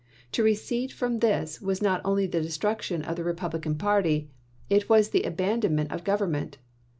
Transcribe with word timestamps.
To 0.31 0.41
recede 0.41 0.91
from 0.91 1.19
this 1.19 1.61
was 1.61 1.79
not 1.79 2.01
only 2.03 2.25
the 2.25 2.41
destruction 2.41 3.03
of 3.03 3.17
the 3.17 3.23
Re 3.23 3.35
publican 3.35 3.75
party; 3.77 4.31
it 4.67 4.89
was 4.89 5.09
the 5.09 5.21
abandonment 5.21 5.91
of 5.91 6.03
gov 6.03 6.17
ernment. 6.21 6.55